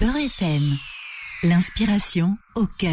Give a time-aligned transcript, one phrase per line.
[0.00, 0.76] Beurre FM.
[1.42, 2.90] L'inspiration au cœur.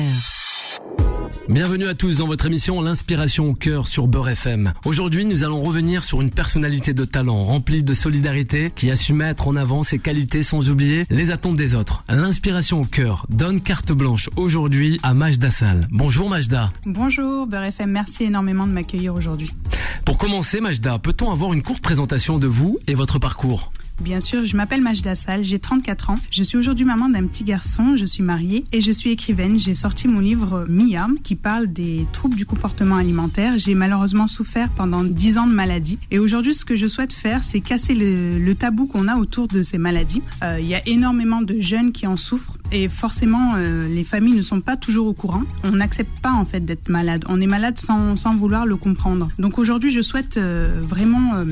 [1.48, 4.74] Bienvenue à tous dans votre émission L'inspiration au cœur sur Beurre FM.
[4.86, 9.14] Aujourd'hui, nous allons revenir sur une personnalité de talent remplie de solidarité qui a su
[9.14, 12.04] mettre en avant ses qualités sans oublier les attentes des autres.
[12.10, 15.88] L'inspiration au cœur donne carte blanche aujourd'hui à Majda Sall.
[15.92, 16.74] Bonjour Majda.
[16.86, 19.54] Bonjour Beurre FM, merci énormément de m'accueillir aujourd'hui.
[20.06, 23.72] Pour commencer Majda, peut-on avoir une courte présentation de vous et votre parcours?
[24.02, 26.20] Bien sûr, je m'appelle Majda Sall, j'ai 34 ans.
[26.32, 29.60] Je suis aujourd'hui maman d'un petit garçon, je suis mariée et je suis écrivaine.
[29.60, 33.58] J'ai sorti mon livre Mia qui parle des troubles du comportement alimentaire.
[33.58, 37.44] J'ai malheureusement souffert pendant 10 ans de maladie et aujourd'hui ce que je souhaite faire
[37.44, 40.22] c'est casser le, tabou qu'on a autour de ces maladies.
[40.44, 44.34] Euh, il y a énormément de jeunes qui en souffrent et forcément euh, les familles
[44.34, 45.44] ne sont pas toujours au courant.
[45.64, 47.26] On n'accepte pas en fait d'être malade.
[47.28, 49.30] On est malade sans, sans vouloir le comprendre.
[49.40, 51.44] Donc aujourd'hui je souhaite euh, vraiment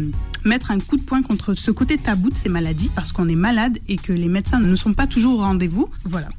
[0.46, 3.36] mettre un coup de poing contre ce côté tabou de ces maladies parce qu'on est
[3.36, 5.90] malade et que les médecins ne sont pas toujours au rendez-vous.
[6.06, 6.30] Voilà.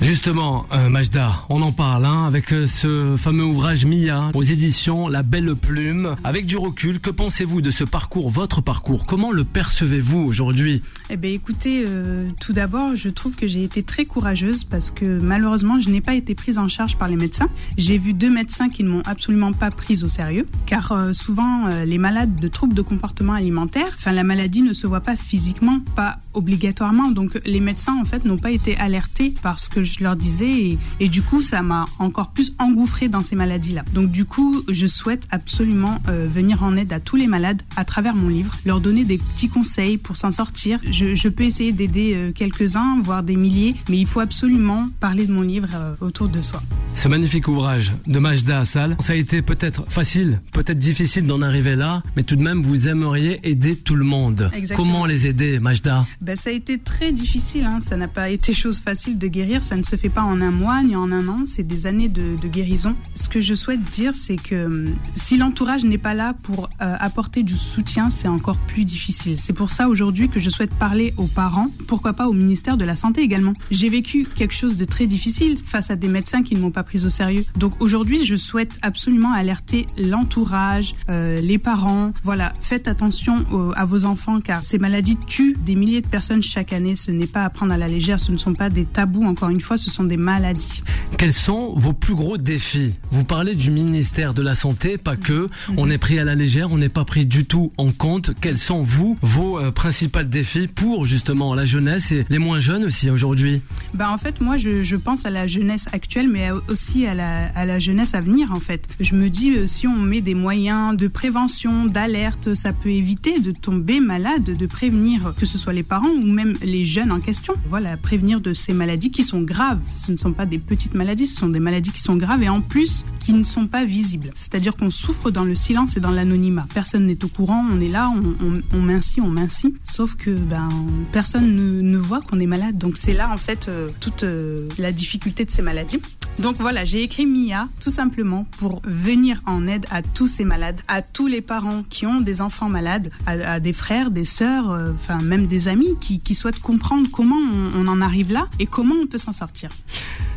[0.00, 5.08] Justement, euh, Majda, on en parle hein, avec euh, ce fameux ouvrage Mia aux éditions
[5.08, 6.16] La Belle Plume.
[6.24, 9.06] Avec du recul, que pensez-vous de ce parcours, votre parcours?
[9.06, 10.82] Comment le percevez-vous aujourd'hui?
[11.10, 15.20] Eh bien, écoutez, euh, tout d'abord, je trouve que j'ai été très courageuse parce que
[15.20, 17.48] malheureusement, je n'ai pas été prise en charge par les médecins.
[17.78, 21.98] J'ai vu deux médecins qui ne m'ont absolument pas prise au sérieux, car souvent, les
[21.98, 26.18] malades de troubles de comportement alimentaire, enfin, la maladie ne se voit pas physiquement, pas
[26.32, 27.10] obligatoirement.
[27.10, 31.08] Donc, les médecins, en fait, n'ont pas été alertés parce que je leur disais et,
[31.08, 33.84] du coup ça m'a encore plus engouffré dans ces maladies-là.
[33.92, 37.84] Donc du coup je souhaite absolument euh, venir en aide à tous les malades à
[37.84, 40.80] travers mon livre, leur donner des petits conseils pour s'en sortir.
[40.90, 45.32] Je, peux essayer d'aider euh, quelques-uns, voire des milliers, mais il faut absolument parler de
[45.32, 46.62] mon livre euh, autour de soi.
[46.94, 51.74] Ce magnifique ouvrage de Majda Assal, ça a été peut-être facile, peut-être difficile d'en arriver
[51.74, 54.50] là, mais tout de même vous aimeriez aider tout le monde.
[54.76, 56.06] Comment les aider, Majda?
[56.20, 57.80] Ben, Ça a été très difficile, hein.
[57.80, 60.52] ça n'a pas été chose facile de guérir, ça ne se fait pas en un
[60.52, 62.94] mois ni en un an, c'est des années de, guérison.
[63.16, 66.96] Ce que je souhaite dire, c'est que hum, si l'entourage n'est pas là pour euh,
[67.00, 69.36] apporter du soutien, c'est encore plus difficile.
[69.36, 72.84] C'est pour ça aujourd'hui que je souhaite parler aux parents, pourquoi pas au ministère de
[72.84, 73.54] la Santé également.
[73.72, 76.83] J'ai vécu quelque chose de très difficile face à des médecins qui ne m'ont pas
[76.84, 77.44] prise au sérieux.
[77.56, 82.12] Donc aujourd'hui, je souhaite absolument alerter l'entourage, euh, les parents.
[82.22, 83.44] Voilà, faites attention
[83.76, 86.96] à vos enfants car ces maladies tuent des milliers de personnes chaque année.
[86.96, 89.24] Ce n'est pas à prendre à la légère, ce ne sont pas des tabous.
[89.24, 90.82] Encore une fois, ce sont des maladies.
[91.18, 92.94] Quels sont vos plus gros défis?
[93.10, 95.48] Vous parlez du ministère de la Santé, pas que.
[95.68, 95.74] Mhm.
[95.76, 98.32] On est pris à la légère, on n'est pas pris du tout en compte.
[98.40, 102.84] Quels sont vous vos euh, principaux défis pour justement la jeunesse et les moins jeunes
[102.84, 103.62] aussi aujourd'hui?
[103.94, 107.78] Ben en fait, moi je, je, pense à la jeunesse actuelle, mais aussi à la,
[107.78, 108.88] jeunesse à venir en fait.
[108.98, 113.38] Je me dis euh, si on met des moyens de prévention, d'alerte, ça peut éviter
[113.38, 117.20] de tomber malade, de prévenir que ce soit les parents ou même les jeunes en
[117.20, 117.54] question.
[117.68, 119.78] Voilà, prévenir de ces maladies qui sont graves.
[119.94, 122.48] Ce ne sont pas des petites maladies, ce sont des maladies qui sont graves et
[122.48, 124.30] en plus qui ne sont pas visibles.
[124.34, 126.66] C'est-à-dire qu'on souffre dans le silence et dans l'anonymat.
[126.74, 130.68] Personne n'est au courant, on est là, on, on, mincit, on mincit, sauf que ben
[131.12, 132.76] personne ne, voit qu'on est malade.
[132.78, 136.00] Donc c'est là en fait euh, toute euh, la difficulté de ces maladies.
[136.38, 140.80] Donc voilà, j'ai écrit Mia tout simplement pour venir en aide à tous ces malades,
[140.88, 144.90] à tous les parents qui ont des enfants malades, à, des frères, des sœurs, euh,
[144.94, 148.66] enfin même des amis qui, qui souhaitent comprendre comment on, on, en arrive là et
[148.66, 149.70] comment on peut s'en sortir.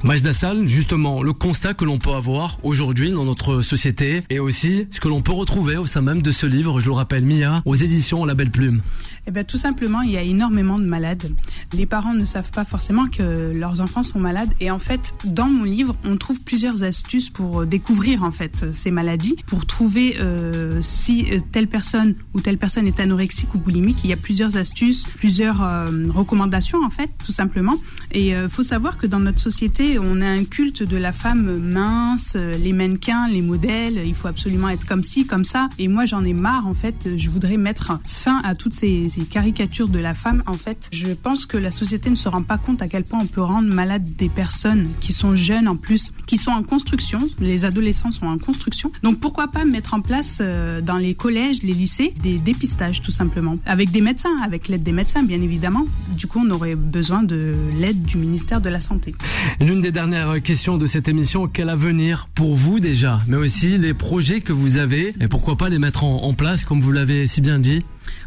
[0.03, 4.87] Majda Sall, justement, le constat que l'on peut avoir aujourd'hui dans notre société et aussi
[4.91, 7.63] ce que l'on peut retrouver au sein même de ce livre, je le rappelle, Mia,
[7.65, 8.81] aux éditions La Belle Plume.
[9.27, 11.29] Eh bien, tout simplement, il y a énormément de malades.
[11.73, 14.53] Les parents ne savent pas forcément que leurs enfants sont malades.
[14.59, 18.91] Et en fait, dans mon livre, on trouve plusieurs astuces pour découvrir en fait ces
[18.91, 23.99] maladies, pour trouver euh, si euh, telle personne ou telle personne est anorexique ou boulimique.
[24.03, 27.75] Il y a plusieurs astuces, plusieurs euh, recommandations en fait, tout simplement.
[28.11, 31.59] Et il faut savoir que dans notre société, on a un culte de la femme
[31.59, 34.01] mince, les mannequins, les modèles.
[34.05, 35.69] Il faut absolument être comme ci, comme ça.
[35.77, 37.09] Et moi, j'en ai marre en fait.
[37.17, 41.45] Je voudrais mettre fin à toutes ces caricatures de la femme, en fait, je pense
[41.45, 44.15] que la société ne se rend pas compte à quel point on peut rendre malade
[44.15, 47.29] des personnes qui sont jeunes en plus, qui sont en construction.
[47.39, 48.91] Les adolescents sont en construction.
[49.03, 53.11] Donc pourquoi pas mettre en place euh, dans les collèges, les lycées, des dépistages tout
[53.11, 55.85] simplement, avec des médecins, avec l'aide des médecins bien évidemment.
[56.15, 59.15] Du coup, on aurait besoin de l'aide du ministère de la Santé.
[59.59, 63.93] L'une des dernières questions de cette émission, quel avenir pour vous déjà, mais aussi les
[63.93, 67.41] projets que vous avez et pourquoi pas les mettre en place comme vous l'avez si
[67.41, 67.83] bien dit?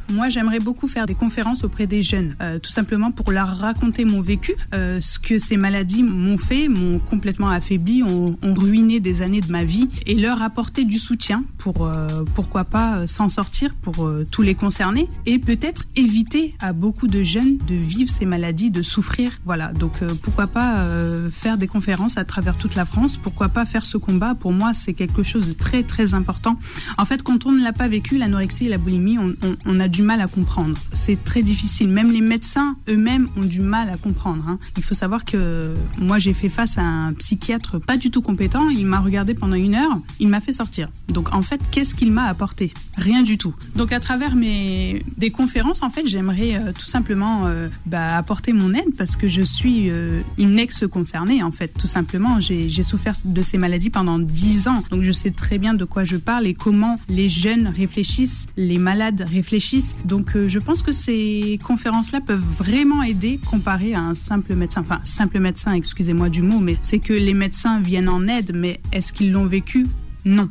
[0.09, 4.05] Moi, j'aimerais beaucoup faire des conférences auprès des jeunes, euh, tout simplement pour leur raconter
[4.05, 9.01] mon vécu, euh, ce que ces maladies m'ont fait, m'ont complètement affaibli, ont, ont, ruiné
[9.01, 13.29] des années de ma vie, et leur apporter du soutien pour, euh, pourquoi pas, s'en
[13.29, 18.11] sortir pour euh, tous les concernés, et peut-être éviter à beaucoup de jeunes de vivre
[18.11, 19.33] ces maladies, de souffrir.
[19.45, 20.85] Voilà, donc euh, pourquoi pas
[21.33, 24.35] faire des conférences à travers toute la France, pourquoi pas faire ce combat.
[24.35, 26.57] Pour moi, c'est quelque chose de très très important.
[26.99, 29.35] En fait, quand on ne l'a pas vécu, l'anorexie et la boulimie, on,
[29.67, 30.77] on, on, a du mal à comprendre.
[30.93, 31.89] C'est très difficile.
[31.89, 34.45] Même les médecins eux-mêmes ont du mal à comprendre.
[34.49, 34.59] Hein.
[34.77, 38.69] Il faut savoir que moi, j'ai fait face à un psychiatre pas du tout compétent.
[38.69, 40.01] Il m'a regardé pendant une heure.
[40.19, 40.89] Il m'a fait sortir.
[41.09, 42.73] Donc, en fait, qu'est-ce qu'il m'a apporté?
[42.97, 43.55] Rien du tout.
[43.77, 48.53] Donc, à travers mes des conférences, en fait, j'aimerais euh, tout simplement euh, bah, apporter
[48.53, 52.41] mon aide parce que je suis euh, une ex concernée, en fait, tout simplement.
[52.41, 54.83] J'ai souffert de ces maladies pendant dix ans.
[54.91, 58.79] Donc, je sais très bien de quoi je parle et comment les jeunes réfléchissent, les
[58.79, 59.60] malades réfléchissent.
[60.05, 64.81] Donc, euh, je pense que ces conférences-là peuvent vraiment aider comparé à un simple médecin.
[64.81, 68.81] Enfin, simple médecin, excusez-moi du mot, mais c'est que les médecins viennent en aide, mais
[68.93, 69.87] est-ce qu'ils l'ont vécu?
[70.25, 70.49] Non.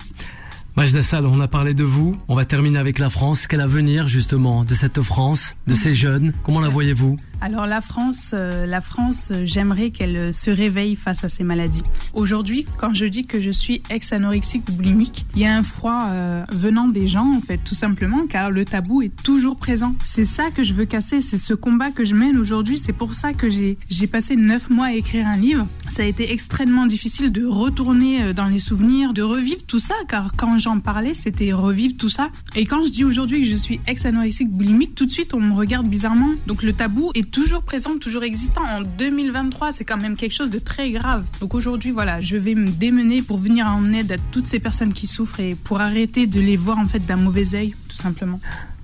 [0.76, 2.16] Majda Sall, on a parlé de vous.
[2.28, 3.48] On va terminer avec la France.
[3.48, 6.34] Quel avenir, justement, de cette France, de ces jeunes?
[6.44, 7.18] Comment la voyez-vous?
[7.42, 11.44] Alors la France, euh, la France, euh, j'aimerais qu'elle euh, se réveille face à ces
[11.44, 11.84] maladies.
[12.14, 16.10] Aujourd'hui, quand je dis que je suis ex-anorexique ou boulimique, il y a un froid
[16.52, 19.96] venant des gens, en fait, tout simplement, car le tabou est toujours présent.
[20.06, 22.78] C'est ça que je veux casser, c'est ce combat que je mène aujourd'hui.
[22.78, 25.68] C'est pour ça que j'ai j'ai passé neuf mois à écrire un livre.
[25.90, 30.34] Ça a été extrêmement difficile de retourner dans les souvenirs, de revivre tout ça, car
[30.36, 32.30] quand j'en parlais, c'était revivre tout ça.
[32.56, 35.54] Et quand je dis aujourd'hui que je suis ex-anorexique boulimique, tout de suite on me
[35.54, 36.32] regarde bizarrement.
[36.48, 38.62] Donc le tabou est toujours présent, toujours existant.
[38.64, 41.24] En 2023, c'est quand même quelque chose de très grave.
[41.40, 44.94] Donc aujourd'hui, voilà, je vais me démener pour venir en aide à toutes ces personnes
[44.94, 48.40] qui souffrent et pour arrêter de les voir en fait d'un mauvais œil, tout simplement.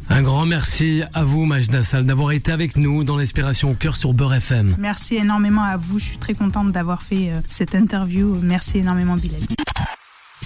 [0.09, 3.97] Un grand merci à vous, Majda Sall, d'avoir été avec nous dans l'inspiration au cœur
[3.97, 4.75] sur Beurre FM.
[4.77, 5.97] Merci énormément à vous.
[5.97, 8.37] Je suis très contente d'avoir fait euh, cette interview.
[8.41, 9.41] Merci énormément, Bilal.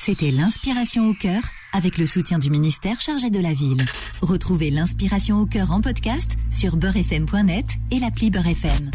[0.01, 1.41] C'était l'inspiration au cœur
[1.73, 3.83] avec le soutien du ministère chargé de la ville.
[4.21, 8.91] Retrouvez l'inspiration au cœur en podcast sur beurrefm.net et l'appli Beurre FM.